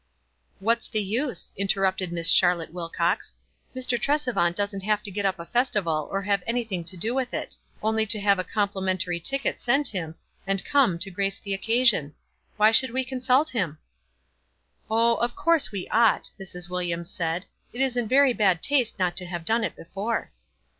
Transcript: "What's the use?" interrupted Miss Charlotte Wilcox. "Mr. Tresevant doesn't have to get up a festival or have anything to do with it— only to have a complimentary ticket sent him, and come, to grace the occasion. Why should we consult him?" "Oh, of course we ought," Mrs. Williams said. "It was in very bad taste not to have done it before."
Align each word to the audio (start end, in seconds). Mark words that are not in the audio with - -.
"What's 0.59 0.87
the 0.87 0.99
use?" 1.03 1.53
interrupted 1.57 2.11
Miss 2.11 2.31
Charlotte 2.31 2.73
Wilcox. 2.73 3.35
"Mr. 3.75 4.01
Tresevant 4.01 4.55
doesn't 4.55 4.81
have 4.81 5.03
to 5.03 5.11
get 5.11 5.27
up 5.27 5.37
a 5.37 5.45
festival 5.45 6.09
or 6.11 6.23
have 6.23 6.41
anything 6.47 6.83
to 6.85 6.97
do 6.97 7.13
with 7.13 7.35
it— 7.35 7.55
only 7.83 8.07
to 8.07 8.19
have 8.19 8.39
a 8.39 8.43
complimentary 8.43 9.19
ticket 9.19 9.59
sent 9.59 9.89
him, 9.89 10.15
and 10.47 10.65
come, 10.65 10.97
to 10.97 11.11
grace 11.11 11.37
the 11.37 11.53
occasion. 11.53 12.15
Why 12.57 12.71
should 12.71 12.89
we 12.93 13.03
consult 13.03 13.51
him?" 13.51 13.77
"Oh, 14.89 15.17
of 15.17 15.35
course 15.35 15.71
we 15.71 15.87
ought," 15.89 16.31
Mrs. 16.39 16.67
Williams 16.67 17.11
said. 17.11 17.45
"It 17.71 17.83
was 17.83 17.95
in 17.95 18.07
very 18.07 18.33
bad 18.33 18.63
taste 18.63 18.97
not 18.97 19.15
to 19.17 19.25
have 19.27 19.45
done 19.45 19.63
it 19.63 19.75
before." 19.75 20.31